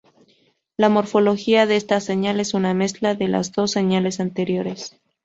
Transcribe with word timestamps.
La 0.77 0.89
morfología 0.89 1.67
de 1.67 1.75
esta 1.75 1.99
señal 1.99 2.39
es 2.39 2.55
una 2.55 2.73
mezcla 2.73 3.13
de 3.13 3.27
las 3.27 3.51
dos 3.51 3.69
señales 3.69 4.19
anteriores. 4.19 4.97